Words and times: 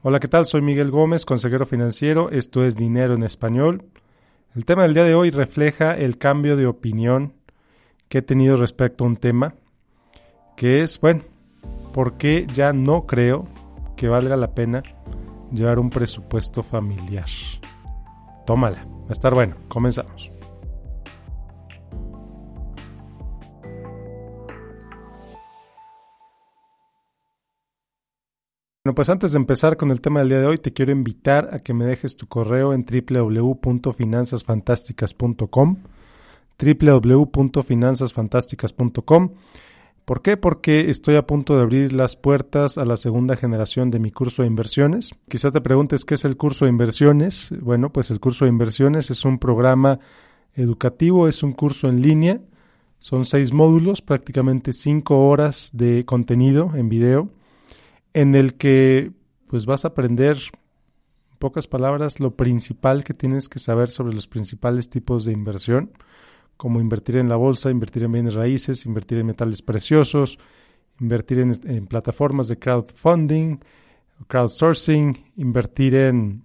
Hola, 0.00 0.20
¿qué 0.20 0.28
tal? 0.28 0.46
Soy 0.46 0.62
Miguel 0.62 0.92
Gómez, 0.92 1.24
consejero 1.24 1.66
financiero. 1.66 2.30
Esto 2.30 2.64
es 2.64 2.76
Dinero 2.76 3.14
en 3.14 3.24
Español. 3.24 3.82
El 4.54 4.64
tema 4.64 4.82
del 4.82 4.94
día 4.94 5.02
de 5.02 5.16
hoy 5.16 5.30
refleja 5.30 5.96
el 5.96 6.18
cambio 6.18 6.56
de 6.56 6.66
opinión 6.68 7.32
que 8.08 8.18
he 8.18 8.22
tenido 8.22 8.56
respecto 8.56 9.02
a 9.02 9.08
un 9.08 9.16
tema, 9.16 9.56
que 10.56 10.82
es, 10.82 11.00
bueno, 11.00 11.22
¿por 11.92 12.16
qué 12.16 12.46
ya 12.54 12.72
no 12.72 13.06
creo 13.06 13.48
que 13.96 14.06
valga 14.06 14.36
la 14.36 14.54
pena 14.54 14.84
llevar 15.52 15.80
un 15.80 15.90
presupuesto 15.90 16.62
familiar? 16.62 17.26
Tómala, 18.46 18.84
va 18.86 19.08
a 19.08 19.12
estar 19.12 19.34
bueno. 19.34 19.56
Comenzamos. 19.66 20.30
Bueno, 28.88 28.94
pues 28.94 29.10
antes 29.10 29.32
de 29.32 29.36
empezar 29.36 29.76
con 29.76 29.90
el 29.90 30.00
tema 30.00 30.20
del 30.20 30.30
día 30.30 30.40
de 30.40 30.46
hoy, 30.46 30.56
te 30.56 30.72
quiero 30.72 30.92
invitar 30.92 31.50
a 31.52 31.58
que 31.58 31.74
me 31.74 31.84
dejes 31.84 32.16
tu 32.16 32.26
correo 32.26 32.72
en 32.72 32.86
www.finanzasfantásticas.com 32.86 35.76
www.finanzasfantásticas.com 36.58 39.34
¿Por 40.06 40.22
qué? 40.22 40.38
Porque 40.38 40.88
estoy 40.88 41.16
a 41.16 41.26
punto 41.26 41.54
de 41.54 41.60
abrir 41.60 41.92
las 41.92 42.16
puertas 42.16 42.78
a 42.78 42.86
la 42.86 42.96
segunda 42.96 43.36
generación 43.36 43.90
de 43.90 43.98
mi 43.98 44.10
curso 44.10 44.40
de 44.40 44.48
inversiones. 44.48 45.14
Quizá 45.28 45.50
te 45.50 45.60
preguntes 45.60 46.06
qué 46.06 46.14
es 46.14 46.24
el 46.24 46.38
curso 46.38 46.64
de 46.64 46.70
inversiones. 46.70 47.52
Bueno, 47.60 47.92
pues 47.92 48.10
el 48.10 48.20
curso 48.20 48.46
de 48.46 48.52
inversiones 48.52 49.10
es 49.10 49.26
un 49.26 49.38
programa 49.38 50.00
educativo, 50.54 51.28
es 51.28 51.42
un 51.42 51.52
curso 51.52 51.90
en 51.90 52.00
línea. 52.00 52.40
Son 53.00 53.26
seis 53.26 53.52
módulos, 53.52 54.00
prácticamente 54.00 54.72
cinco 54.72 55.28
horas 55.28 55.72
de 55.74 56.06
contenido 56.06 56.72
en 56.74 56.88
video 56.88 57.28
en 58.12 58.34
el 58.34 58.54
que 58.54 59.12
pues 59.48 59.66
vas 59.66 59.84
a 59.84 59.88
aprender, 59.88 60.36
en 61.30 61.38
pocas 61.38 61.66
palabras, 61.66 62.20
lo 62.20 62.36
principal 62.36 63.04
que 63.04 63.14
tienes 63.14 63.48
que 63.48 63.58
saber 63.58 63.90
sobre 63.90 64.14
los 64.14 64.26
principales 64.26 64.88
tipos 64.90 65.24
de 65.24 65.32
inversión, 65.32 65.92
como 66.56 66.80
invertir 66.80 67.16
en 67.16 67.28
la 67.28 67.36
bolsa, 67.36 67.70
invertir 67.70 68.04
en 68.04 68.12
bienes 68.12 68.34
raíces, 68.34 68.84
invertir 68.84 69.18
en 69.18 69.26
metales 69.26 69.62
preciosos, 69.62 70.38
invertir 71.00 71.38
en, 71.38 71.86
plataformas 71.86 72.48
de 72.48 72.58
crowdfunding, 72.58 73.58
crowdsourcing, 74.26 75.32
invertir 75.36 75.94
en, 75.94 76.42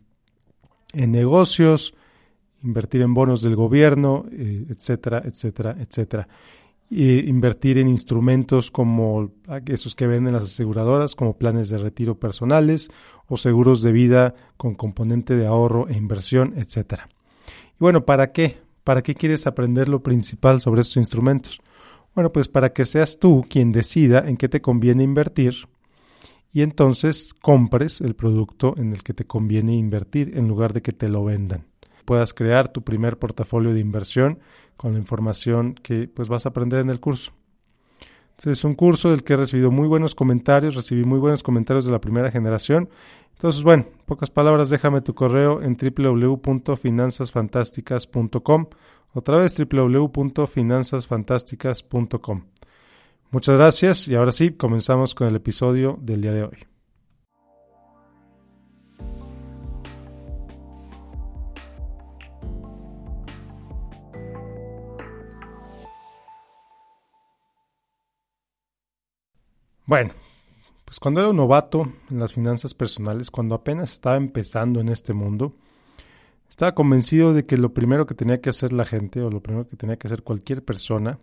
en 0.94 1.12
negocios, 1.12 1.96
invertir 2.62 3.02
en 3.02 3.14
bonos 3.14 3.42
del 3.42 3.56
gobierno, 3.56 4.26
eh, 4.32 4.68
etcétera, 4.70 5.24
etcétera, 5.26 5.76
etcétera 5.80 6.28
invertir 7.02 7.78
en 7.78 7.88
instrumentos 7.88 8.70
como 8.72 9.32
esos 9.66 9.96
que 9.96 10.08
venden 10.08 10.34
las 10.34 10.44
aseguradoras, 10.44 11.16
como 11.16 11.38
planes 11.38 11.70
de 11.70 11.78
retiro 11.78 12.20
personales 12.20 12.90
o 13.28 13.38
seguros 13.38 13.82
de 13.82 13.92
vida 13.92 14.36
con 14.58 14.76
componente 14.76 15.36
de 15.36 15.48
ahorro 15.48 15.88
e 15.88 15.98
inversión, 15.98 16.54
etcétera. 16.56 17.10
Y 17.48 17.80
bueno, 17.80 18.06
¿para 18.06 18.32
qué? 18.32 18.58
¿Para 18.84 19.02
qué 19.02 19.16
quieres 19.16 19.48
aprender 19.48 19.90
lo 19.90 20.04
principal 20.04 20.62
sobre 20.62 20.82
estos 20.82 20.98
instrumentos? 20.98 21.62
Bueno, 22.14 22.32
pues 22.32 22.48
para 22.48 22.74
que 22.74 22.86
seas 22.86 23.18
tú 23.18 23.44
quien 23.50 23.72
decida 23.72 24.28
en 24.28 24.38
qué 24.38 24.48
te 24.48 24.62
conviene 24.62 25.04
invertir 25.04 25.68
y 26.52 26.62
entonces 26.62 27.34
compres 27.34 28.02
el 28.02 28.16
producto 28.16 28.76
en 28.78 28.94
el 28.94 29.02
que 29.02 29.14
te 29.14 29.26
conviene 29.26 29.76
invertir 29.76 30.38
en 30.38 30.48
lugar 30.48 30.74
de 30.74 30.84
que 30.84 30.92
te 30.92 31.10
lo 31.10 31.24
vendan 31.24 31.73
puedas 32.04 32.34
crear 32.34 32.68
tu 32.68 32.84
primer 32.84 33.18
portafolio 33.18 33.74
de 33.74 33.80
inversión 33.80 34.40
con 34.78 34.94
la 34.94 35.00
información 35.00 35.74
que 35.76 36.08
pues 36.08 36.30
vas 36.30 36.46
a 36.46 36.50
aprender 36.50 36.80
en 36.80 36.90
el 36.90 37.00
curso. 37.00 37.34
Entonces 38.32 38.60
es 38.60 38.64
un 38.64 38.76
curso 38.76 39.10
del 39.12 39.24
que 39.24 39.34
he 39.34 39.38
recibido 39.38 39.72
muy 39.72 39.88
buenos 39.88 40.16
comentarios, 40.16 40.76
recibí 40.76 41.04
muy 41.04 41.20
buenos 41.20 41.44
comentarios 41.44 41.86
de 41.86 41.92
la 41.92 42.02
primera 42.02 42.32
generación. 42.32 42.90
Entonces, 43.36 43.64
bueno, 43.64 43.86
pocas 44.06 44.30
palabras, 44.30 44.70
déjame 44.70 45.02
tu 45.02 45.14
correo 45.14 45.62
en 45.62 45.78
www.finanzasfantásticas.com. 45.78 48.68
Otra 49.14 49.38
vez 49.38 49.56
www.finanzasfantásticas.com. 49.58 52.42
Muchas 53.32 53.58
gracias 53.58 54.08
y 54.08 54.16
ahora 54.16 54.32
sí, 54.32 54.52
comenzamos 54.52 55.14
con 55.16 55.28
el 55.28 55.36
episodio 55.36 55.98
del 56.02 56.22
día 56.22 56.34
de 56.34 56.44
hoy. 56.44 56.73
Bueno, 69.86 70.14
pues 70.86 71.00
cuando 71.00 71.20
era 71.20 71.30
un 71.30 71.38
novato 71.38 71.92
en 72.10 72.20
las 72.20 72.34
finanzas 72.34 72.74
personales, 72.74 73.32
cuando 73.32 73.56
apenas 73.56 73.92
estaba 73.92 74.16
empezando 74.16 74.80
en 74.80 74.90
este 74.90 75.14
mundo, 75.14 75.56
estaba 76.50 76.74
convencido 76.74 77.34
de 77.34 77.46
que 77.46 77.58
lo 77.58 77.74
primero 77.74 78.06
que 78.06 78.14
tenía 78.14 78.40
que 78.40 78.50
hacer 78.50 78.74
la 78.74 78.86
gente 78.86 79.22
o 79.22 79.30
lo 79.30 79.42
primero 79.42 79.68
que 79.68 79.76
tenía 79.76 79.98
que 79.98 80.08
hacer 80.08 80.24
cualquier 80.24 80.64
persona 80.64 81.20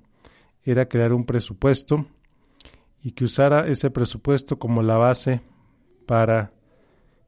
era 0.64 0.88
crear 0.88 1.12
un 1.12 1.24
presupuesto 1.24 2.06
y 3.02 3.12
que 3.12 3.24
usara 3.24 3.66
ese 3.68 3.90
presupuesto 3.90 4.58
como 4.58 4.82
la 4.82 4.96
base 4.96 5.40
para 6.04 6.52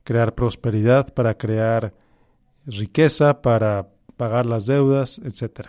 crear 0.04 0.34
prosperidad, 0.34 1.14
para 1.14 1.38
crear 1.38 1.94
riqueza, 2.66 3.41
para 3.41 3.88
pagar 4.16 4.47
las 4.47 4.66
deudas, 4.66 5.20
etc. 5.25 5.69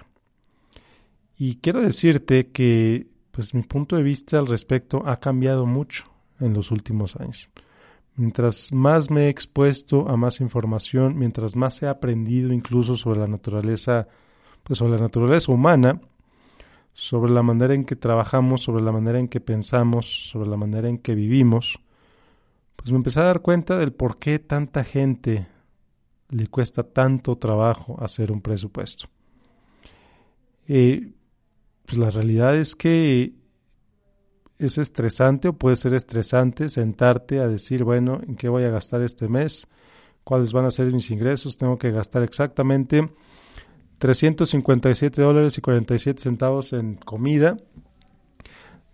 Y 1.38 1.58
quiero 1.58 1.82
decirte 1.82 2.52
que 2.52 3.13
pues 3.34 3.56
mi 3.56 3.64
punto 3.64 3.96
de 3.96 4.04
vista 4.04 4.38
al 4.38 4.46
respecto 4.46 5.02
ha 5.08 5.20
cambiado 5.20 5.66
mucho 5.66 6.06
en 6.40 6.54
los 6.54 6.70
últimos 6.70 7.16
años. 7.16 7.50
Mientras 8.16 8.72
más 8.72 9.10
me 9.10 9.26
he 9.26 9.30
expuesto 9.30 10.08
a 10.08 10.16
más 10.16 10.40
información, 10.40 11.18
mientras 11.18 11.56
más 11.56 11.82
he 11.82 11.88
aprendido 11.88 12.54
incluso 12.54 12.96
sobre 12.96 13.22
la 13.22 13.28
naturaleza, 13.28 14.08
pues 14.64 14.78
sobre 14.78 14.94
la 14.94 15.02
naturaleza 15.02 15.52
humana, 15.52 16.00
sobre 16.94 17.32
la 17.32 17.42
manera 17.42 17.74
en 17.74 17.86
que 17.86 17.96
trabajamos, 17.96 18.62
sobre 18.62 18.84
la 18.84 18.92
manera 18.92 19.18
en 19.18 19.28
que 19.28 19.42
pensamos, 19.42 20.30
sobre 20.30 20.48
la 20.48 20.58
manera 20.58 20.88
en 20.88 21.00
que 21.00 21.16
vivimos, 21.16 21.80
pues 22.76 22.92
me 22.92 22.98
empecé 22.98 23.20
a 23.20 23.24
dar 23.24 23.42
cuenta 23.42 23.80
del 23.80 23.94
por 23.94 24.20
qué 24.20 24.38
tanta 24.38 24.84
gente 24.84 25.48
le 26.30 26.46
cuesta 26.46 26.84
tanto 26.84 27.34
trabajo 27.34 27.98
hacer 28.00 28.32
un 28.32 28.42
presupuesto. 28.42 29.08
Eh, 30.68 31.14
pues 31.86 31.98
la 31.98 32.10
realidad 32.10 32.56
es 32.56 32.76
que 32.76 33.34
es 34.60 34.78
estresante 34.78 35.50
o 35.50 35.54
puede 35.54 35.76
ser 35.76 35.94
estresante 35.94 36.70
sentarte 36.70 37.40
a 37.40 37.48
decir, 37.48 37.84
bueno, 37.84 38.22
¿en 38.26 38.36
qué 38.36 38.50
voy 38.50 38.64
a 38.64 38.70
gastar 38.70 39.02
este 39.02 39.28
mes? 39.28 39.68
¿Cuáles 40.24 40.54
van 40.54 40.66
a 40.66 40.72
ser 40.72 40.92
mis 40.94 41.12
ingresos? 41.12 41.58
Tengo 41.58 41.78
que 41.78 41.92
gastar 41.92 42.24
exactamente 42.24 43.10
357 43.98 45.22
dólares 45.22 45.58
y 45.58 45.62
47 45.62 46.22
centavos 46.22 46.72
en 46.74 46.96
comida. 46.96 47.58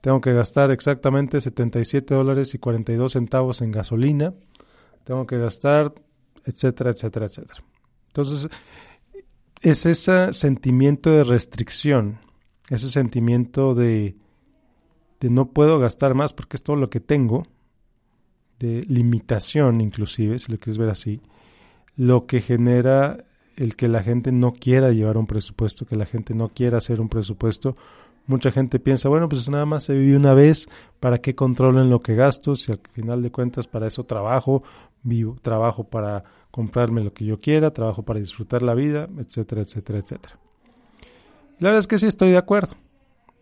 Tengo 0.01 0.21
que 0.21 0.33
gastar 0.33 0.71
exactamente 0.71 1.41
77 1.41 2.15
dólares 2.15 2.55
y 2.55 2.57
42 2.57 3.11
centavos 3.11 3.61
en 3.61 3.71
gasolina. 3.71 4.33
Tengo 5.03 5.27
que 5.27 5.37
gastar, 5.37 5.93
etcétera, 6.45 6.91
etcétera, 6.91 7.25
etcétera. 7.27 7.63
Entonces, 8.07 8.49
es 9.61 9.85
ese 9.85 10.33
sentimiento 10.33 11.11
de 11.11 11.23
restricción 11.23 12.19
ese 12.69 12.89
sentimiento 12.89 13.75
de, 13.75 14.15
de 15.19 15.29
no 15.29 15.49
puedo 15.49 15.79
gastar 15.79 16.13
más 16.13 16.33
porque 16.33 16.57
es 16.57 16.63
todo 16.63 16.75
lo 16.75 16.89
que 16.89 16.99
tengo, 16.99 17.43
de 18.59 18.83
limitación 18.87 19.81
inclusive, 19.81 20.39
si 20.39 20.51
lo 20.51 20.59
quieres 20.59 20.77
ver 20.77 20.89
así, 20.89 21.21
lo 21.95 22.25
que 22.25 22.41
genera 22.41 23.17
el 23.55 23.75
que 23.75 23.89
la 23.89 24.01
gente 24.01 24.31
no 24.31 24.53
quiera 24.53 24.91
llevar 24.91 25.17
un 25.17 25.27
presupuesto, 25.27 25.85
que 25.85 25.97
la 25.97 26.05
gente 26.05 26.33
no 26.33 26.49
quiera 26.49 26.77
hacer 26.77 27.01
un 27.01 27.09
presupuesto. 27.09 27.75
Mucha 28.25 28.51
gente 28.51 28.79
piensa, 28.79 29.09
bueno, 29.09 29.27
pues 29.27 29.49
nada 29.49 29.65
más 29.65 29.83
se 29.83 29.95
vive 29.95 30.15
una 30.15 30.33
vez, 30.33 30.69
¿para 30.99 31.17
qué 31.17 31.35
controlen 31.35 31.89
lo 31.89 32.01
que 32.01 32.15
gasto? 32.15 32.55
Si 32.55 32.71
al 32.71 32.79
final 32.93 33.21
de 33.21 33.31
cuentas 33.31 33.67
para 33.67 33.87
eso 33.87 34.05
trabajo, 34.05 34.63
vivo, 35.03 35.35
trabajo 35.41 35.83
para 35.83 36.23
comprarme 36.51 37.03
lo 37.03 37.13
que 37.13 37.25
yo 37.25 37.41
quiera, 37.41 37.73
trabajo 37.73 38.03
para 38.03 38.19
disfrutar 38.19 38.61
la 38.61 38.75
vida, 38.75 39.09
etcétera, 39.17 39.61
etcétera, 39.61 39.99
etcétera. 39.99 40.39
La 41.59 41.69
verdad 41.69 41.79
es 41.79 41.87
que 41.87 41.99
sí 41.99 42.05
estoy 42.05 42.29
de 42.31 42.37
acuerdo. 42.37 42.75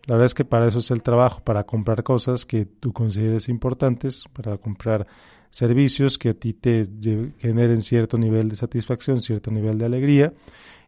La 0.06 0.14
verdad 0.14 0.26
es 0.26 0.34
que 0.34 0.44
para 0.44 0.66
eso 0.66 0.78
es 0.78 0.90
el 0.90 1.02
trabajo, 1.02 1.42
para 1.44 1.64
comprar 1.64 2.02
cosas 2.02 2.46
que 2.46 2.64
tú 2.64 2.92
consideres 2.92 3.48
importantes, 3.48 4.24
para 4.32 4.56
comprar 4.56 5.06
servicios 5.50 6.18
que 6.18 6.30
a 6.30 6.34
ti 6.34 6.52
te 6.52 6.84
generen 7.38 7.82
cierto 7.82 8.18
nivel 8.18 8.48
de 8.48 8.56
satisfacción, 8.56 9.22
cierto 9.22 9.50
nivel 9.50 9.78
de 9.78 9.86
alegría 9.86 10.32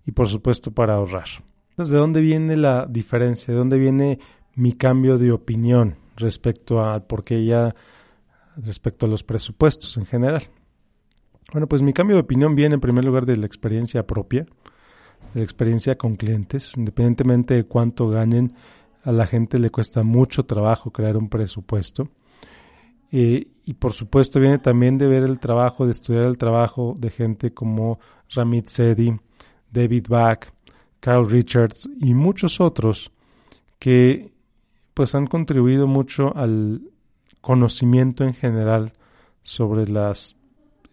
y 0.07 0.13
por 0.13 0.29
supuesto 0.29 0.73
para 0.73 0.95
ahorrar. 0.95 1.29
Entonces, 1.71 1.93
¿de 1.93 1.99
dónde 1.99 2.21
viene 2.21 2.57
la 2.57 2.87
diferencia? 2.89 3.53
¿De 3.53 3.59
dónde 3.59 3.79
viene 3.79 4.19
mi 4.55 4.73
cambio 4.73 5.19
de 5.19 5.33
opinión 5.33 5.97
respecto 6.17 6.83
a 6.83 7.07
por 7.07 7.23
qué 7.23 7.45
ya 7.45 7.75
respecto 8.57 9.07
a 9.07 9.09
los 9.09 9.23
presupuestos 9.23 9.97
en 9.97 10.07
general? 10.07 10.49
Bueno, 11.53 11.69
pues 11.69 11.83
mi 11.83 11.93
cambio 11.93 12.17
de 12.17 12.23
opinión 12.23 12.55
viene 12.55 12.75
en 12.75 12.81
primer 12.81 13.05
lugar 13.05 13.25
de 13.25 13.37
la 13.37 13.47
experiencia 13.47 14.07
propia 14.07 14.47
de 15.35 15.43
experiencia 15.43 15.97
con 15.97 16.17
clientes, 16.17 16.77
independientemente 16.77 17.55
de 17.55 17.65
cuánto 17.65 18.09
ganen, 18.09 18.55
a 19.05 19.13
la 19.13 19.27
gente 19.27 19.59
le 19.59 19.71
cuesta 19.71 20.03
mucho 20.03 20.45
trabajo 20.45 20.91
crear 20.91 21.17
un 21.17 21.29
presupuesto. 21.29 22.09
Eh, 23.13 23.47
y 23.67 23.75
por 23.75 23.93
supuesto 23.93 24.39
viene 24.39 24.59
también 24.59 24.99
de 24.99 25.09
ver 25.09 25.25
el 25.25 25.41
trabajo, 25.41 25.85
de 25.85 25.93
estudiar 25.93 26.25
el 26.25 26.39
trabajo 26.39 26.97
de 26.99 27.11
gente 27.11 27.53
como 27.53 27.99
Ramit 28.31 28.69
Sethi, 28.69 29.13
David 29.71 30.07
Bach, 30.09 30.53
Carl 31.01 31.29
Richards 31.29 31.89
y 32.01 32.15
muchos 32.15 32.61
otros 32.61 33.11
que 33.79 34.31
pues 34.95 35.15
han 35.15 35.27
contribuido 35.27 35.87
mucho 35.87 36.37
al 36.37 36.83
conocimiento 37.41 38.23
en 38.25 38.35
general 38.35 38.93
sobre 39.43 39.89
las 39.89 40.37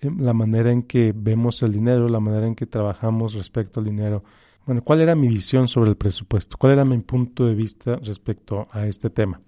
la 0.02 0.34
manera 0.34 0.72
en 0.72 0.84
que 0.84 1.14
vemos 1.16 1.62
el 1.64 1.74
dinero, 1.74 2.08
la 2.08 2.20
manera 2.20 2.48
en 2.48 2.56
que 2.56 2.66
trabajamos 2.66 3.34
respecto 3.34 3.80
al 3.80 3.86
dinero. 3.86 4.24
Bueno, 4.66 4.84
¿cuál 4.84 5.02
era 5.02 5.16
mi 5.16 5.28
visión 5.28 5.68
sobre 5.68 5.90
el 5.90 5.98
presupuesto? 5.98 6.58
¿Cuál 6.58 6.74
era 6.74 6.86
mi 6.86 6.98
punto 7.00 7.46
de 7.46 7.56
vista 7.56 7.96
respecto 7.98 8.68
a 8.72 8.86
este 8.86 9.10
tema? 9.10 9.42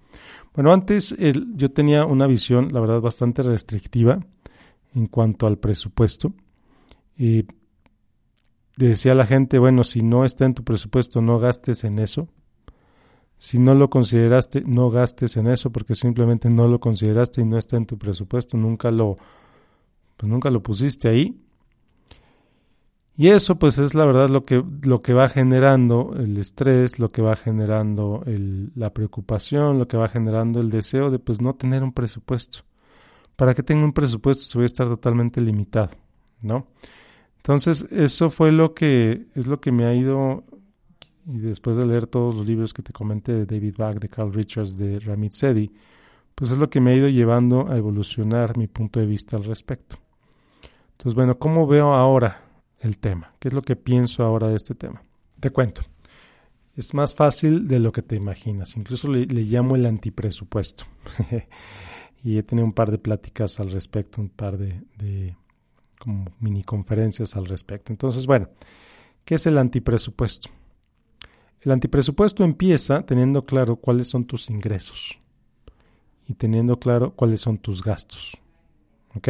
Bueno, 0.54 0.72
antes 0.72 1.14
yo 1.54 1.70
tenía 1.70 2.04
una 2.04 2.26
visión, 2.26 2.70
la 2.72 2.80
verdad, 2.80 3.00
bastante 3.00 3.42
restrictiva 3.42 4.18
en 4.94 5.06
cuanto 5.06 5.46
al 5.46 5.58
presupuesto. 5.58 6.32
Y 7.16 7.44
decía 8.76 9.12
a 9.12 9.14
la 9.14 9.26
gente, 9.26 9.58
bueno, 9.58 9.84
si 9.84 10.02
no 10.02 10.24
está 10.24 10.46
en 10.46 10.54
tu 10.54 10.64
presupuesto, 10.64 11.20
no 11.20 11.38
gastes 11.38 11.84
en 11.84 11.98
eso. 11.98 12.28
Si 13.36 13.58
no 13.58 13.74
lo 13.74 13.88
consideraste, 13.88 14.62
no 14.66 14.90
gastes 14.90 15.36
en 15.36 15.46
eso 15.46 15.70
porque 15.70 15.94
simplemente 15.94 16.50
no 16.50 16.66
lo 16.66 16.80
consideraste 16.80 17.42
y 17.42 17.46
no 17.46 17.56
está 17.56 17.76
en 17.76 17.86
tu 17.86 17.96
presupuesto, 17.96 18.58
nunca 18.58 18.90
lo, 18.90 19.16
pues 20.20 20.30
nunca 20.30 20.50
lo 20.50 20.62
pusiste 20.62 21.08
ahí. 21.08 21.40
Y 23.16 23.28
eso 23.28 23.58
pues 23.58 23.78
es 23.78 23.94
la 23.94 24.04
verdad 24.04 24.28
lo 24.28 24.44
que, 24.44 24.62
lo 24.82 25.00
que 25.00 25.14
va 25.14 25.30
generando 25.30 26.12
el 26.14 26.36
estrés, 26.36 26.98
lo 26.98 27.10
que 27.10 27.22
va 27.22 27.36
generando 27.36 28.22
la 28.74 28.92
preocupación, 28.92 29.78
lo 29.78 29.88
que 29.88 29.96
va 29.96 30.08
generando 30.08 30.60
el 30.60 30.68
deseo 30.68 31.10
de 31.10 31.18
pues 31.18 31.40
no 31.40 31.54
tener 31.54 31.82
un 31.82 31.94
presupuesto. 31.94 32.60
Para 33.34 33.54
que 33.54 33.62
tenga 33.62 33.82
un 33.82 33.94
presupuesto 33.94 34.44
se 34.44 34.58
va 34.58 34.64
a 34.64 34.66
estar 34.66 34.88
totalmente 34.88 35.40
limitado, 35.40 35.92
¿no? 36.42 36.66
Entonces 37.38 37.86
eso 37.90 38.28
fue 38.28 38.52
lo 38.52 38.74
que 38.74 39.24
es 39.34 39.46
lo 39.46 39.58
que 39.58 39.72
me 39.72 39.86
ha 39.86 39.94
ido 39.94 40.44
y 41.26 41.38
después 41.38 41.78
de 41.78 41.86
leer 41.86 42.06
todos 42.08 42.34
los 42.34 42.46
libros 42.46 42.74
que 42.74 42.82
te 42.82 42.92
comenté 42.92 43.32
de 43.32 43.46
David 43.46 43.76
Bach, 43.78 43.98
de 43.98 44.10
Carl 44.10 44.34
Richards, 44.34 44.76
de 44.76 45.00
Ramit 45.00 45.32
Sethi, 45.32 45.72
pues 46.34 46.50
es 46.50 46.58
lo 46.58 46.68
que 46.68 46.80
me 46.80 46.90
ha 46.90 46.96
ido 46.96 47.08
llevando 47.08 47.70
a 47.70 47.78
evolucionar 47.78 48.58
mi 48.58 48.66
punto 48.66 49.00
de 49.00 49.06
vista 49.06 49.38
al 49.38 49.44
respecto. 49.44 49.96
Entonces, 51.00 51.14
bueno, 51.14 51.38
¿cómo 51.38 51.66
veo 51.66 51.94
ahora 51.94 52.50
el 52.80 52.98
tema. 52.98 53.32
¿Qué 53.38 53.48
es 53.48 53.54
lo 53.54 53.62
que 53.62 53.74
pienso 53.74 54.22
ahora 54.22 54.48
de 54.48 54.56
este 54.56 54.74
tema? 54.74 55.02
Te 55.38 55.48
cuento. 55.48 55.80
Es 56.76 56.92
más 56.92 57.14
fácil 57.14 57.66
de 57.66 57.80
lo 57.80 57.90
que 57.90 58.02
te 58.02 58.16
imaginas. 58.16 58.76
Incluso 58.76 59.08
le, 59.08 59.24
llamo 59.24 59.76
el 59.76 59.86
antipresupuesto. 59.86 60.84
y 62.22 62.36
he 62.36 62.42
tenido 62.42 62.66
un 62.66 62.74
par 62.74 62.90
de 62.90 62.98
pláticas 62.98 63.60
al 63.60 63.70
respecto, 63.70 64.20
un 64.20 64.28
par 64.28 64.58
de, 64.58 64.82
de 64.98 65.36
como 65.98 66.26
mini 66.38 66.64
conferencias 66.64 67.34
al 67.34 67.46
respecto. 67.46 67.92
Entonces, 67.94 68.26
bueno, 68.26 68.50
¿qué 69.24 69.36
es 69.36 69.46
el 69.46 69.56
antipresupuesto? 69.56 70.50
El 71.62 71.72
antipresupuesto 71.72 72.44
empieza 72.44 73.06
teniendo 73.06 73.46
claro 73.46 73.76
cuáles 73.76 74.08
son 74.08 74.26
tus 74.26 74.50
ingresos 74.50 75.18
y 76.28 76.34
teniendo 76.34 76.78
claro 76.78 77.14
cuáles 77.14 77.40
son 77.40 77.56
tus 77.56 77.82
gastos. 77.82 78.36
¿Ok? 79.14 79.28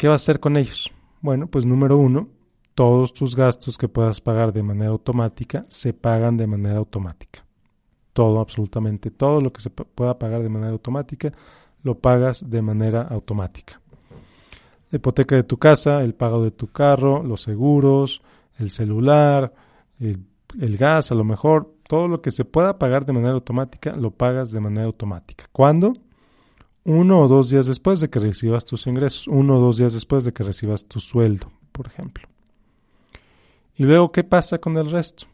¿Qué 0.00 0.08
vas 0.08 0.22
a 0.22 0.24
hacer 0.24 0.40
con 0.40 0.56
ellos? 0.56 0.90
Bueno, 1.20 1.46
pues 1.46 1.66
número 1.66 1.98
uno, 1.98 2.30
todos 2.74 3.12
tus 3.12 3.36
gastos 3.36 3.76
que 3.76 3.86
puedas 3.86 4.22
pagar 4.22 4.50
de 4.50 4.62
manera 4.62 4.92
automática 4.92 5.62
se 5.68 5.92
pagan 5.92 6.38
de 6.38 6.46
manera 6.46 6.78
automática. 6.78 7.44
Todo, 8.14 8.40
absolutamente 8.40 9.10
todo 9.10 9.42
lo 9.42 9.52
que 9.52 9.60
se 9.60 9.68
pueda 9.68 10.18
pagar 10.18 10.42
de 10.42 10.48
manera 10.48 10.72
automática, 10.72 11.34
lo 11.82 11.98
pagas 11.98 12.48
de 12.48 12.62
manera 12.62 13.02
automática. 13.02 13.78
La 14.90 14.96
hipoteca 14.96 15.36
de 15.36 15.42
tu 15.42 15.58
casa, 15.58 16.02
el 16.02 16.14
pago 16.14 16.42
de 16.42 16.52
tu 16.52 16.68
carro, 16.68 17.22
los 17.22 17.42
seguros, 17.42 18.22
el 18.56 18.70
celular, 18.70 19.52
el, 19.98 20.24
el 20.58 20.78
gas, 20.78 21.12
a 21.12 21.14
lo 21.14 21.24
mejor, 21.24 21.74
todo 21.86 22.08
lo 22.08 22.22
que 22.22 22.30
se 22.30 22.46
pueda 22.46 22.78
pagar 22.78 23.04
de 23.04 23.12
manera 23.12 23.34
automática, 23.34 23.94
lo 23.94 24.12
pagas 24.12 24.50
de 24.50 24.60
manera 24.60 24.86
automática. 24.86 25.44
¿Cuándo? 25.52 25.92
Uno 26.84 27.20
o 27.20 27.28
dos 27.28 27.50
días 27.50 27.66
después 27.66 28.00
de 28.00 28.10
que 28.10 28.18
recibas 28.18 28.64
tus 28.64 28.86
ingresos, 28.86 29.28
uno 29.28 29.56
o 29.56 29.60
dos 29.60 29.76
días 29.76 29.92
después 29.92 30.24
de 30.24 30.32
que 30.32 30.44
recibas 30.44 30.84
tu 30.84 31.00
sueldo, 31.00 31.50
por 31.72 31.86
ejemplo. 31.86 32.28
Y 33.76 33.84
luego, 33.84 34.12
¿qué 34.12 34.24
pasa 34.24 34.58
con 34.58 34.76
el 34.76 34.90
resto? 34.90 35.26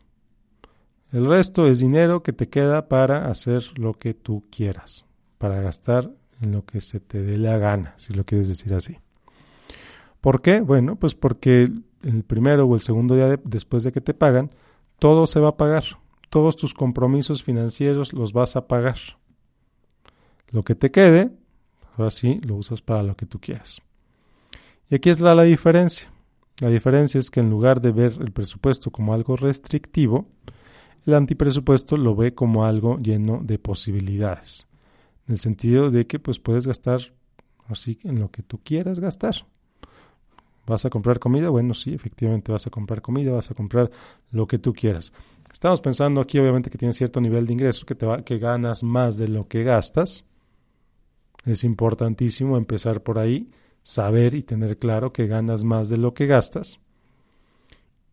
El 1.13 1.27
resto 1.27 1.67
es 1.67 1.79
dinero 1.79 2.23
que 2.23 2.33
te 2.33 2.49
queda 2.49 2.89
para 2.89 3.29
hacer 3.29 3.65
lo 3.79 3.95
que 3.95 4.15
tú 4.15 4.45
quieras, 4.51 5.05
para 5.39 5.61
gastar 5.61 6.11
en 6.43 6.53
lo 6.53 6.65
que 6.65 6.81
se 6.81 7.01
te 7.01 7.23
dé 7.23 7.39
la 7.39 7.59
gana, 7.59 7.95
si 7.97 8.13
lo 8.13 8.25
quieres 8.25 8.49
decir 8.49 8.75
así. 8.75 8.99
¿Por 10.21 10.43
qué? 10.43 10.61
Bueno, 10.61 10.97
pues 10.97 11.15
porque 11.15 11.71
el 12.03 12.25
primero 12.25 12.67
o 12.67 12.75
el 12.75 12.81
segundo 12.81 13.15
día 13.15 13.39
después 13.45 13.85
de 13.85 13.93
que 13.93 14.01
te 14.01 14.15
pagan, 14.15 14.51
todo 14.99 15.27
se 15.27 15.41
va 15.41 15.51
a 15.51 15.57
pagar. 15.57 15.85
Todos 16.31 16.57
tus 16.57 16.75
compromisos 16.75 17.43
financieros 17.43 18.13
los 18.13 18.33
vas 18.33 18.57
a 18.57 18.67
pagar. 18.67 18.99
Lo 20.51 20.63
que 20.63 20.75
te 20.75 20.91
quede, 20.91 21.31
ahora 21.97 22.11
sí, 22.11 22.41
lo 22.45 22.57
usas 22.57 22.83
para 22.83 23.03
lo 23.03 23.17
que 23.17 23.27
tú 23.27 23.41
quieras. 23.41 23.83
Y 24.89 24.95
aquí 24.95 25.11
es 25.11 25.21
la, 25.21 25.35
la 25.35 25.43
diferencia. 25.43 26.11
La 26.61 26.71
diferencia 26.71 27.19
es 27.19 27.31
que 27.31 27.41
en 27.41 27.51
lugar 27.51 27.81
de 27.81 27.93
ver 27.93 28.17
el 28.21 28.33
presupuesto 28.33 28.91
como 28.91 29.13
algo 29.13 29.37
restrictivo, 29.37 30.27
el 31.05 31.15
antipresupuesto 31.15 31.97
lo 31.97 32.17
ve 32.17 32.35
como 32.35 32.65
algo 32.65 32.99
lleno 32.99 33.41
de 33.43 33.59
posibilidades. 33.59 34.67
En 35.27 35.35
el 35.35 35.39
sentido 35.39 35.91
de 35.91 36.07
que 36.07 36.19
pues 36.19 36.39
puedes 36.39 36.67
gastar 36.67 37.01
así 37.69 37.99
en 38.05 38.21
lo 38.21 38.31
que 38.31 38.43
tú 38.43 38.61
quieras 38.63 39.01
gastar. 39.01 39.35
¿Vas 40.67 40.85
a 40.85 40.91
comprar 40.91 41.19
comida? 41.21 41.49
Bueno, 41.49 41.75
sí, 41.75 41.95
efectivamente 41.95 42.51
vas 42.51 42.67
a 42.67 42.71
comprar 42.71 43.01
comida, 43.01 43.33
vas 43.33 43.51
a 43.51 43.55
comprar 43.55 43.91
lo 44.33 44.47
que 44.47 44.59
tú 44.59 44.73
quieras. 44.73 45.13
Estamos 45.53 45.81
pensando 45.81 46.21
aquí 46.21 46.39
obviamente 46.39 46.71
que 46.71 46.79
tienes 46.79 46.97
cierto 46.97 47.21
nivel 47.21 47.47
de 47.47 47.53
ingresos, 47.53 47.85
que, 47.85 47.95
te 47.95 48.05
va, 48.05 48.23
que 48.23 48.39
ganas 48.39 48.83
más 48.83 49.17
de 49.17 49.29
lo 49.29 49.47
que 49.47 49.63
gastas. 49.63 50.25
Es 51.47 51.63
importantísimo 51.63 52.59
empezar 52.59 53.03
por 53.03 53.21
ahí, 53.21 53.51
saber 53.85 54.35
y 54.35 54.43
tener 54.43 54.79
claro 54.79 55.13
que 55.13 55.29
ganas 55.29 55.63
más 55.63 55.89
de 55.89 55.97
lo 55.97 56.13
que 56.13 56.27
gastas 56.27 56.81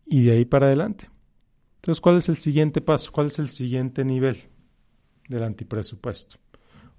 y 0.06 0.22
de 0.22 0.32
ahí 0.32 0.44
para 0.44 0.66
adelante. 0.66 1.10
Entonces, 1.76 2.00
¿cuál 2.00 2.18
es 2.18 2.28
el 2.28 2.36
siguiente 2.36 2.80
paso? 2.80 3.10
¿Cuál 3.10 3.26
es 3.26 3.40
el 3.40 3.48
siguiente 3.48 4.04
nivel 4.04 4.38
del 5.28 5.42
antipresupuesto? 5.42 6.36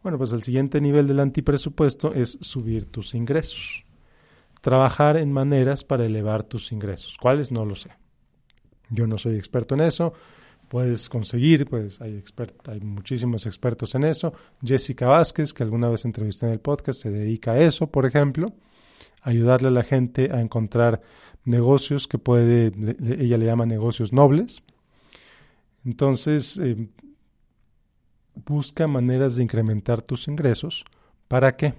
Bueno, 0.03 0.17
pues 0.17 0.33
el 0.33 0.43
siguiente 0.43 0.81
nivel 0.81 1.07
del 1.07 1.21
antipresupuesto 1.21 2.13
es 2.13 2.37
subir 2.41 2.85
tus 2.85 3.15
ingresos. 3.15 3.85
Trabajar 4.61 5.15
en 5.15 5.31
maneras 5.31 5.85
para 5.85 6.05
elevar 6.05 6.43
tus 6.43 6.71
ingresos. 6.73 7.17
¿Cuáles? 7.17 7.51
No 7.51 7.65
lo 7.65 7.75
sé. 7.75 7.91
Yo 8.89 9.07
no 9.07 9.17
soy 9.17 9.37
experto 9.37 9.73
en 9.73 9.81
eso 9.81 10.13
puedes 10.67 11.09
conseguir, 11.09 11.67
pues 11.67 12.01
hay, 12.01 12.23
hay 12.67 12.79
muchísimos 12.81 13.45
expertos 13.45 13.95
en 13.95 14.03
eso. 14.03 14.33
Jessica 14.63 15.07
Vázquez, 15.07 15.53
que 15.53 15.63
alguna 15.63 15.89
vez 15.89 16.05
entrevisté 16.05 16.45
en 16.45 16.51
el 16.51 16.59
podcast, 16.59 17.01
se 17.01 17.11
dedica 17.11 17.51
a 17.51 17.59
eso, 17.59 17.87
por 17.87 18.05
ejemplo, 18.05 18.53
ayudarle 19.21 19.69
a 19.69 19.71
la 19.71 19.83
gente 19.83 20.31
a 20.31 20.41
encontrar 20.41 21.01
negocios 21.45 22.07
que 22.07 22.17
puede, 22.17 22.71
ella 23.19 23.37
le 23.37 23.45
llama 23.45 23.65
negocios 23.65 24.11
nobles. 24.11 24.63
Entonces, 25.83 26.57
eh, 26.57 26.89
busca 28.45 28.87
maneras 28.87 29.35
de 29.35 29.43
incrementar 29.43 30.01
tus 30.01 30.27
ingresos. 30.27 30.85
¿Para 31.27 31.55
qué? 31.55 31.73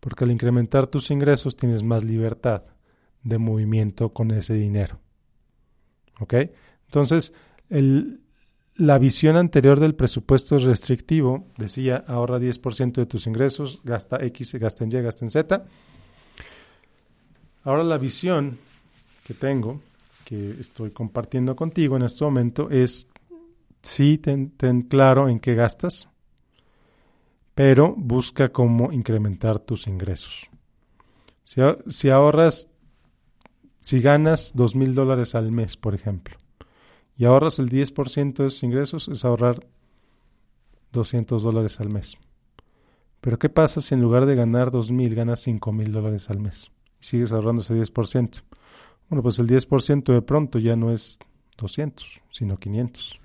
Porque 0.00 0.24
al 0.24 0.30
incrementar 0.30 0.86
tus 0.86 1.10
ingresos 1.10 1.56
tienes 1.56 1.82
más 1.82 2.04
libertad 2.04 2.64
de 3.22 3.38
movimiento 3.38 4.12
con 4.12 4.30
ese 4.30 4.54
dinero. 4.54 5.00
¿Ok? 6.20 6.34
Entonces, 6.86 7.32
la 7.68 8.98
visión 8.98 9.36
anterior 9.36 9.80
del 9.80 9.94
presupuesto 9.94 10.58
restrictivo 10.58 11.46
decía 11.56 12.04
ahorra 12.06 12.38
10% 12.38 12.92
de 12.92 13.06
tus 13.06 13.26
ingresos, 13.26 13.80
gasta 13.84 14.22
X, 14.24 14.54
gasta 14.54 14.84
en 14.84 14.92
Y, 14.92 15.02
gasta 15.02 15.24
en 15.24 15.30
Z. 15.30 15.64
Ahora 17.64 17.84
la 17.84 17.98
visión 17.98 18.58
que 19.26 19.34
tengo, 19.34 19.80
que 20.24 20.52
estoy 20.60 20.90
compartiendo 20.90 21.56
contigo 21.56 21.96
en 21.96 22.02
este 22.02 22.24
momento, 22.24 22.70
es 22.70 23.08
sí, 23.82 24.18
ten, 24.18 24.52
claro 24.88 25.28
en 25.28 25.40
qué 25.40 25.54
gastas, 25.54 26.08
pero 27.54 27.94
busca 27.96 28.50
cómo 28.50 28.92
incrementar 28.92 29.58
tus 29.58 29.86
ingresos. 29.86 30.48
Si, 31.44 31.60
si 31.88 32.10
ahorras, 32.10 32.68
si 33.80 34.00
ganas 34.00 34.52
dos 34.54 34.76
mil 34.76 34.94
dólares 34.94 35.34
al 35.34 35.50
mes, 35.50 35.76
por 35.76 35.94
ejemplo, 35.94 36.36
y 37.16 37.24
ahorras 37.24 37.58
el 37.58 37.68
10% 37.70 38.34
de 38.34 38.46
esos 38.46 38.62
ingresos, 38.62 39.08
es 39.08 39.24
ahorrar 39.24 39.66
200 40.92 41.42
dólares 41.42 41.80
al 41.80 41.88
mes. 41.88 42.18
Pero 43.20 43.38
¿qué 43.38 43.48
pasa 43.48 43.80
si 43.80 43.94
en 43.94 44.02
lugar 44.02 44.26
de 44.26 44.34
ganar 44.34 44.70
2.000 44.70 45.14
ganas 45.14 45.46
5.000 45.46 45.90
dólares 45.90 46.30
al 46.30 46.40
mes? 46.40 46.70
Y 47.00 47.04
sigues 47.04 47.32
ahorrando 47.32 47.62
ese 47.62 47.74
10%. 47.74 48.42
Bueno, 49.08 49.22
pues 49.22 49.38
el 49.38 49.46
10% 49.46 50.12
de 50.12 50.22
pronto 50.22 50.58
ya 50.58 50.76
no 50.76 50.92
es 50.92 51.18
200, 51.58 52.22
sino 52.30 52.58
500. 52.58 53.20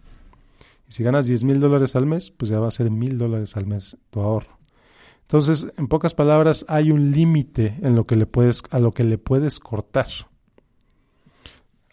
Y 0.87 0.91
si 0.91 1.03
ganas 1.03 1.25
10 1.25 1.43
mil 1.43 1.59
dólares 1.59 1.95
al 1.95 2.05
mes, 2.05 2.31
pues 2.31 2.49
ya 2.49 2.59
va 2.59 2.67
a 2.67 2.71
ser 2.71 2.91
mil 2.91 3.17
dólares 3.17 3.55
al 3.55 3.65
mes 3.65 3.97
tu 4.09 4.21
ahorro. 4.21 4.59
Entonces, 5.21 5.67
en 5.77 5.87
pocas 5.87 6.13
palabras, 6.13 6.65
hay 6.67 6.91
un 6.91 7.11
límite 7.11 7.77
en 7.81 7.95
lo 7.95 8.05
que 8.05 8.17
le 8.17 8.25
puedes, 8.25 8.63
a 8.69 8.79
lo 8.79 8.93
que 8.93 9.05
le 9.05 9.17
puedes 9.17 9.59
cortar. 9.59 10.07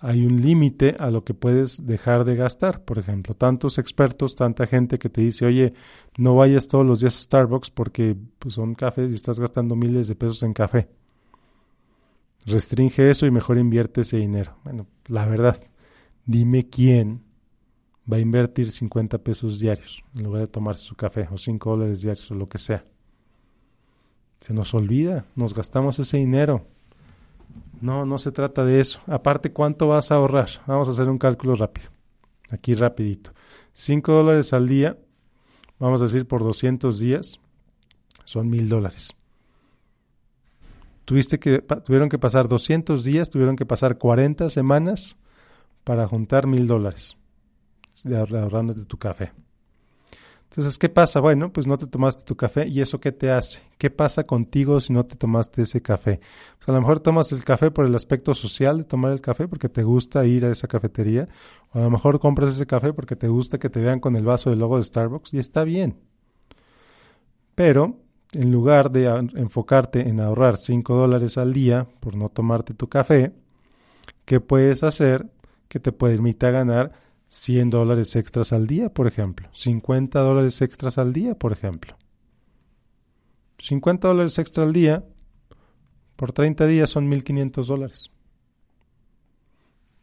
Hay 0.01 0.25
un 0.25 0.41
límite 0.41 0.95
a 0.99 1.11
lo 1.11 1.25
que 1.25 1.35
puedes 1.35 1.85
dejar 1.85 2.25
de 2.25 2.37
gastar. 2.37 2.85
Por 2.85 2.99
ejemplo, 2.99 3.35
tantos 3.35 3.79
expertos, 3.79 4.37
tanta 4.37 4.67
gente 4.67 4.99
que 4.99 5.09
te 5.09 5.23
dice, 5.23 5.45
oye, 5.45 5.75
no 6.17 6.37
vayas 6.37 6.69
todos 6.69 6.87
los 6.87 7.01
días 7.01 7.17
a 7.17 7.21
Starbucks 7.21 7.71
porque 7.71 8.17
pues, 8.39 8.55
son 8.55 8.75
cafés 8.75 9.11
y 9.11 9.15
estás 9.15 9.41
gastando 9.41 9.75
miles 9.75 10.07
de 10.07 10.15
pesos 10.15 10.43
en 10.45 10.53
café. 10.53 10.89
Restringe 12.47 13.11
eso 13.11 13.27
y 13.27 13.31
mejor 13.31 13.59
invierte 13.59 14.03
ese 14.03 14.19
dinero. 14.19 14.57
Bueno, 14.63 14.87
la 15.07 15.27
verdad, 15.27 15.61
dime 16.25 16.69
quién 16.69 17.25
va 18.11 18.17
a 18.17 18.21
invertir 18.21 18.71
50 18.71 19.19
pesos 19.19 19.59
diarios 19.59 20.03
en 20.15 20.23
lugar 20.23 20.43
de 20.43 20.49
tomarse 20.49 20.85
su 20.85 20.95
café 20.95 21.29
o 21.31 21.37
5 21.37 21.71
dólares 21.71 22.03
diarios 22.03 22.31
o 22.31 22.35
lo 22.35 22.47
que 22.47 22.59
sea. 22.59 22.85
Se 24.41 24.55
nos 24.55 24.73
olvida, 24.73 25.27
nos 25.35 25.53
gastamos 25.55 25.99
ese 25.99 26.19
dinero. 26.19 26.67
No, 27.81 28.05
no 28.05 28.19
se 28.19 28.33
trata 28.33 28.65
de 28.65 28.81
eso. 28.81 29.01
Aparte, 29.07 29.53
¿cuánto 29.53 29.89
vas 29.89 30.11
a 30.11 30.17
ahorrar? 30.17 30.49
Vamos 30.67 30.89
a 30.89 30.93
hacer 30.93 31.09
un 31.09 31.19
cálculo 31.19 31.55
rápido. 31.55 31.89
Aquí 32.51 32.75
rapidito. 32.75 33.33
5 33.73 34.13
dólares 34.13 34.53
al 34.53 34.67
día, 34.67 34.99
vamos 35.79 36.01
a 36.01 36.05
decir 36.05 36.27
por 36.27 36.43
200 36.43 36.99
días, 36.99 37.41
son 38.25 38.49
mil 38.49 38.69
dólares. 38.69 39.11
Tuviste 41.05 41.39
que, 41.39 41.61
tuvieron 41.61 42.09
que 42.09 42.19
pasar 42.19 42.49
200 42.49 43.05
días, 43.05 43.31
tuvieron 43.31 43.57
que 43.57 43.65
pasar 43.65 43.99
40 43.99 44.51
semanas 44.51 45.17
para 45.85 46.09
juntar 46.09 46.47
mil 46.47 46.67
dólares 46.67 47.17
ahorrándote 48.07 48.85
tu 48.85 48.99
café. 48.99 49.33
Entonces, 50.51 50.79
¿qué 50.79 50.89
pasa? 50.89 51.21
Bueno, 51.21 51.53
pues 51.53 51.67
no 51.67 51.77
te 51.77 51.87
tomaste 51.87 52.25
tu 52.25 52.35
café 52.35 52.67
y 52.67 52.81
eso 52.81 53.01
qué 53.01 53.13
te 53.13 53.31
hace? 53.31 53.63
¿Qué 53.77 53.91
pasa 53.91 54.25
contigo 54.25 54.81
si 54.81 54.93
no 54.95 55.05
te 55.05 55.17
tomaste 55.17 55.63
ese 55.63 55.83
café? 55.83 56.21
Pues 56.57 56.69
a 56.69 56.73
lo 56.73 56.81
mejor 56.81 57.01
tomas 57.01 57.31
el 57.33 57.45
café 57.45 57.71
por 57.71 57.85
el 57.85 57.95
aspecto 57.95 58.35
social 58.35 58.79
de 58.79 58.85
tomar 58.85 59.13
el 59.13 59.21
café 59.21 59.47
porque 59.47 59.69
te 59.69 59.83
gusta 59.83 60.25
ir 60.25 60.47
a 60.47 60.51
esa 60.51 60.67
cafetería 60.67 61.29
o 61.73 61.79
a 61.79 61.83
lo 61.83 61.91
mejor 61.91 62.19
compras 62.19 62.55
ese 62.55 62.67
café 62.67 62.95
porque 62.95 63.15
te 63.15 63.29
gusta 63.29 63.59
que 63.59 63.69
te 63.69 63.81
vean 63.81 64.01
con 64.01 64.17
el 64.17 64.25
vaso 64.25 64.49
del 64.49 64.59
logo 64.61 64.79
de 64.79 64.85
Starbucks 64.85 65.35
y 65.35 65.39
está 65.39 65.65
bien. 65.65 65.99
Pero 67.55 67.99
en 68.33 68.51
lugar 68.51 68.91
de 68.91 69.07
enfocarte 69.35 70.09
en 70.09 70.21
ahorrar 70.21 70.57
5 70.57 70.95
dólares 70.95 71.37
al 71.37 71.53
día 71.53 71.87
por 72.01 72.15
no 72.15 72.31
tomarte 72.31 72.73
tu 72.73 72.89
café, 72.89 73.33
¿qué 74.25 74.41
puedes 74.41 74.83
hacer 74.83 75.27
que 75.69 75.79
te 75.79 75.93
permita 75.93 76.51
ganar 76.51 76.93
100 77.29 77.71
dólares 77.71 78.17
extras 78.17 78.53
al 78.53 78.67
día, 78.67 78.89
por 78.89 79.07
ejemplo. 79.07 79.49
50 79.53 80.19
dólares 80.21 80.61
extras 80.63 80.99
al 80.99 81.13
día, 81.13 81.35
por 81.35 81.53
ejemplo. 81.53 81.97
50 83.59 84.09
dólares 84.09 84.39
extra 84.39 84.65
al 84.65 84.73
día, 84.73 85.05
por 86.17 86.33
30 86.33 86.67
días 86.67 86.91
son 86.91 87.11
1.500 87.11 87.67
dólares. 87.67 88.11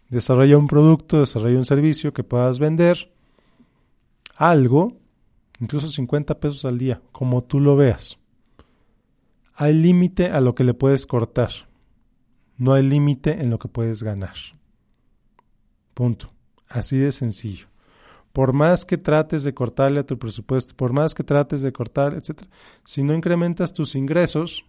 Desarrolla 0.10 0.58
un 0.58 0.68
producto, 0.68 1.20
desarrolla 1.20 1.58
un 1.58 1.66
servicio 1.66 2.14
que 2.14 2.24
puedas 2.24 2.60
vender, 2.60 3.12
algo, 4.36 4.98
incluso 5.60 5.88
50 5.88 6.40
pesos 6.40 6.66
al 6.66 6.78
día, 6.78 7.02
como 7.12 7.44
tú 7.44 7.60
lo 7.60 7.76
veas. 7.76 8.18
Hay 9.56 9.74
límite 9.74 10.32
a 10.32 10.42
lo 10.42 10.54
que 10.54 10.66
le 10.66 10.74
puedes 10.74 11.06
cortar. 11.06 11.50
No 12.58 12.74
hay 12.74 12.84
límite 12.84 13.42
en 13.42 13.50
lo 13.50 13.58
que 13.58 13.70
puedes 13.70 14.04
ganar. 14.04 14.36
Punto. 15.94 16.35
Así 16.68 16.98
de 16.98 17.12
sencillo. 17.12 17.68
Por 18.34 18.54
más 18.54 18.84
que 18.84 18.98
trates 18.98 19.44
de 19.44 19.54
cortarle 19.54 20.02
a 20.02 20.06
tu 20.06 20.20
presupuesto, 20.20 20.76
por 20.76 20.92
más 20.92 21.14
que 21.14 21.24
trates 21.24 21.62
de 21.62 21.72
cortar, 21.72 22.14
etcétera, 22.14 22.50
si 22.84 23.04
no 23.04 23.14
incrementas 23.14 23.74
tus 23.74 23.96
ingresos, 23.96 24.66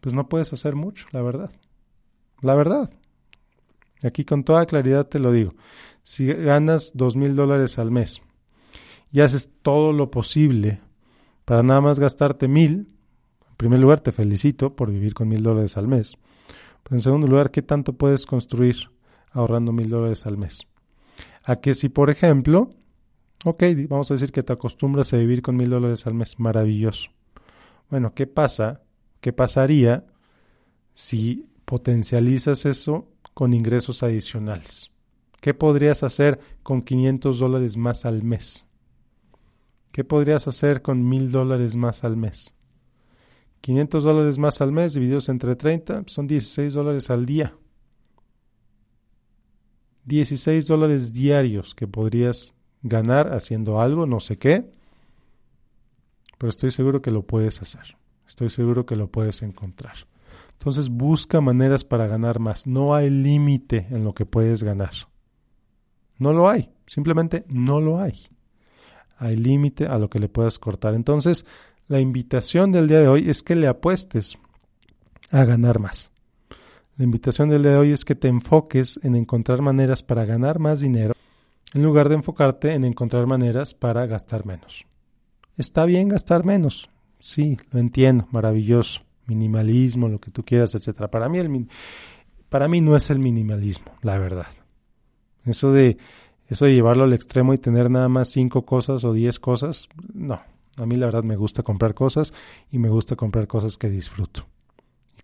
pues 0.00 0.14
no 0.14 0.28
puedes 0.28 0.52
hacer 0.52 0.74
mucho, 0.74 1.06
la 1.12 1.22
verdad. 1.22 1.50
La 2.40 2.54
verdad. 2.54 2.90
Aquí 4.02 4.24
con 4.24 4.44
toda 4.44 4.66
claridad 4.66 5.06
te 5.06 5.18
lo 5.18 5.32
digo. 5.32 5.54
Si 6.02 6.26
ganas 6.26 6.92
dos 6.94 7.16
mil 7.16 7.34
dólares 7.34 7.78
al 7.78 7.90
mes 7.90 8.22
y 9.10 9.20
haces 9.20 9.50
todo 9.62 9.92
lo 9.92 10.10
posible 10.10 10.80
para 11.44 11.62
nada 11.62 11.80
más 11.80 11.98
gastarte 11.98 12.48
mil, 12.48 12.94
en 13.48 13.56
primer 13.56 13.78
lugar 13.78 14.00
te 14.00 14.12
felicito 14.12 14.74
por 14.74 14.90
vivir 14.90 15.14
con 15.14 15.28
mil 15.28 15.42
dólares 15.42 15.76
al 15.76 15.88
mes. 15.88 16.16
Pero 16.82 16.96
en 16.96 17.02
segundo 17.02 17.26
lugar, 17.26 17.50
¿qué 17.50 17.62
tanto 17.62 17.94
puedes 17.94 18.26
construir? 18.26 18.90
Ahorrando 19.36 19.72
mil 19.72 19.88
dólares 19.88 20.26
al 20.26 20.38
mes. 20.38 20.66
A 21.44 21.56
que 21.56 21.74
si, 21.74 21.88
por 21.88 22.10
ejemplo, 22.10 22.70
ok, 23.44 23.62
vamos 23.88 24.10
a 24.10 24.14
decir 24.14 24.32
que 24.32 24.42
te 24.42 24.52
acostumbras 24.52 25.12
a 25.12 25.18
vivir 25.18 25.42
con 25.42 25.56
mil 25.56 25.70
dólares 25.70 26.06
al 26.06 26.14
mes, 26.14 26.38
maravilloso. 26.38 27.10
Bueno, 27.90 28.14
¿qué 28.14 28.26
pasa? 28.26 28.82
¿Qué 29.20 29.32
pasaría 29.32 30.06
si 30.94 31.46
potencializas 31.64 32.64
eso 32.64 33.08
con 33.34 33.52
ingresos 33.52 34.02
adicionales? 34.02 34.90
¿Qué 35.40 35.54
podrías 35.54 36.02
hacer 36.02 36.40
con 36.62 36.82
500 36.82 37.38
dólares 37.38 37.76
más 37.76 38.06
al 38.06 38.22
mes? 38.24 38.64
¿Qué 39.92 40.02
podrías 40.02 40.48
hacer 40.48 40.82
con 40.82 41.08
mil 41.08 41.30
dólares 41.30 41.76
más 41.76 42.04
al 42.04 42.16
mes? 42.16 42.54
500 43.60 44.04
dólares 44.04 44.38
más 44.38 44.60
al 44.60 44.72
mes 44.72 44.94
divididos 44.94 45.28
entre 45.28 45.56
30 45.56 46.04
son 46.06 46.26
16 46.26 46.74
dólares 46.74 47.10
al 47.10 47.26
día. 47.26 47.54
16 50.06 50.66
dólares 50.66 51.12
diarios 51.12 51.74
que 51.74 51.86
podrías 51.86 52.54
ganar 52.82 53.32
haciendo 53.32 53.80
algo, 53.80 54.06
no 54.06 54.20
sé 54.20 54.38
qué, 54.38 54.70
pero 56.38 56.50
estoy 56.50 56.70
seguro 56.70 57.02
que 57.02 57.10
lo 57.10 57.22
puedes 57.22 57.60
hacer. 57.62 57.96
Estoy 58.26 58.50
seguro 58.50 58.86
que 58.86 58.96
lo 58.96 59.10
puedes 59.10 59.42
encontrar. 59.42 59.94
Entonces 60.52 60.88
busca 60.88 61.40
maneras 61.40 61.84
para 61.84 62.06
ganar 62.06 62.38
más. 62.38 62.66
No 62.66 62.94
hay 62.94 63.10
límite 63.10 63.86
en 63.90 64.04
lo 64.04 64.14
que 64.14 64.26
puedes 64.26 64.62
ganar. 64.62 64.92
No 66.18 66.32
lo 66.32 66.48
hay. 66.48 66.72
Simplemente 66.86 67.44
no 67.48 67.80
lo 67.80 68.00
hay. 68.00 68.28
Hay 69.18 69.36
límite 69.36 69.86
a 69.86 69.98
lo 69.98 70.10
que 70.10 70.18
le 70.18 70.28
puedas 70.28 70.58
cortar. 70.58 70.94
Entonces, 70.94 71.46
la 71.88 72.00
invitación 72.00 72.72
del 72.72 72.88
día 72.88 73.00
de 73.00 73.08
hoy 73.08 73.30
es 73.30 73.42
que 73.42 73.56
le 73.56 73.66
apuestes 73.66 74.38
a 75.30 75.44
ganar 75.44 75.78
más. 75.78 76.10
La 76.98 77.04
invitación 77.04 77.50
del 77.50 77.62
día 77.62 77.72
de 77.72 77.78
hoy 77.78 77.92
es 77.92 78.06
que 78.06 78.14
te 78.14 78.26
enfoques 78.26 78.98
en 79.02 79.16
encontrar 79.16 79.60
maneras 79.60 80.02
para 80.02 80.24
ganar 80.24 80.58
más 80.58 80.80
dinero 80.80 81.12
en 81.74 81.82
lugar 81.82 82.08
de 82.08 82.14
enfocarte 82.14 82.72
en 82.72 82.84
encontrar 82.84 83.26
maneras 83.26 83.74
para 83.74 84.06
gastar 84.06 84.46
menos. 84.46 84.86
Está 85.58 85.84
bien 85.84 86.08
gastar 86.08 86.46
menos, 86.46 86.88
sí, 87.18 87.58
lo 87.70 87.80
entiendo, 87.80 88.26
maravilloso, 88.30 89.02
minimalismo, 89.26 90.08
lo 90.08 90.20
que 90.20 90.30
tú 90.30 90.42
quieras, 90.42 90.74
etcétera. 90.74 91.10
Para 91.10 91.28
mí 91.28 91.38
el 91.38 91.68
para 92.48 92.66
mí 92.66 92.80
no 92.80 92.96
es 92.96 93.10
el 93.10 93.18
minimalismo, 93.18 93.92
la 94.00 94.16
verdad. 94.16 94.48
Eso 95.44 95.72
de 95.72 95.98
eso 96.48 96.64
de 96.64 96.72
llevarlo 96.72 97.04
al 97.04 97.12
extremo 97.12 97.52
y 97.52 97.58
tener 97.58 97.90
nada 97.90 98.08
más 98.08 98.30
cinco 98.30 98.64
cosas 98.64 99.04
o 99.04 99.12
diez 99.12 99.38
cosas, 99.38 99.88
no. 100.14 100.40
A 100.78 100.86
mí 100.86 100.96
la 100.96 101.04
verdad 101.04 101.24
me 101.24 101.36
gusta 101.36 101.62
comprar 101.62 101.92
cosas 101.92 102.32
y 102.70 102.78
me 102.78 102.88
gusta 102.88 103.16
comprar 103.16 103.46
cosas 103.46 103.76
que 103.76 103.90
disfruto. 103.90 104.46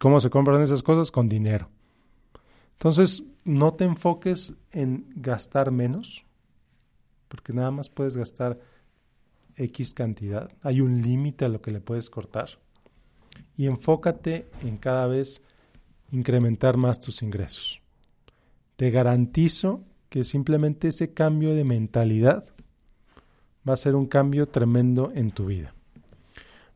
¿Cómo 0.03 0.19
se 0.19 0.31
compran 0.31 0.61
esas 0.61 0.83
cosas? 0.83 1.13
Con 1.13 1.29
dinero. 1.29 1.69
Entonces, 2.73 3.23
no 3.45 3.75
te 3.75 3.85
enfoques 3.85 4.53
en 4.73 5.07
gastar 5.15 5.71
menos, 5.71 6.25
porque 7.29 7.53
nada 7.53 7.71
más 7.71 7.89
puedes 7.89 8.17
gastar 8.17 8.59
X 9.55 9.95
cantidad. 9.95 10.51
Hay 10.61 10.81
un 10.81 11.01
límite 11.01 11.45
a 11.45 11.49
lo 11.49 11.63
que 11.63 11.71
le 11.71 11.81
puedes 11.81 12.11
cortar. 12.11 12.49
Y 13.57 13.67
enfócate 13.67 14.51
en 14.63 14.77
cada 14.77 15.07
vez 15.07 15.41
incrementar 16.11 16.77
más 16.77 16.99
tus 16.99 17.23
ingresos. 17.23 17.81
Te 18.75 18.91
garantizo 18.91 19.85
que 20.09 20.25
simplemente 20.25 20.89
ese 20.89 21.15
cambio 21.15 21.55
de 21.55 21.63
mentalidad 21.63 22.49
va 23.69 23.75
a 23.75 23.77
ser 23.77 23.95
un 23.95 24.07
cambio 24.07 24.49
tremendo 24.49 25.13
en 25.15 25.31
tu 25.31 25.47
vida. 25.47 25.77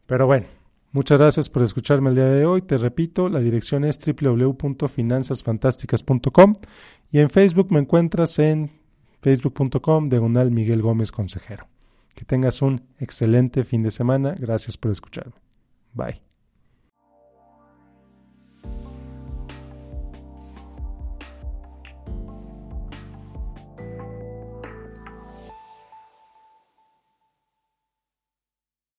Pero 0.07 0.29
bueno, 0.29 0.47
Muchas 0.97 1.19
gracias 1.19 1.49
por 1.51 1.63
escucharme 1.63 2.09
el 2.09 2.15
día 2.15 2.25
de 2.25 2.47
hoy. 2.47 2.63
Te 2.63 2.79
repito, 2.79 3.29
la 3.29 3.41
dirección 3.41 3.85
es 3.85 3.99
www.finanzasfantásticas.com 3.99 6.55
y 7.13 7.19
en 7.19 7.29
Facebook 7.29 7.71
me 7.71 7.81
encuentras 7.81 8.39
en 8.39 8.71
facebook.com 9.21 10.09
diagonal 10.09 10.51
Miguel 10.51 10.81
Gómez 10.81 11.13
Consejero. 11.13 11.69
Que 12.15 12.25
tengas 12.25 12.63
un 12.63 12.81
excelente 12.99 13.65
fin 13.65 13.83
de 13.83 13.91
semana. 13.91 14.35
Gracias 14.39 14.79
por 14.79 14.91
escucharme. 14.91 15.35
Bye. 15.93 16.23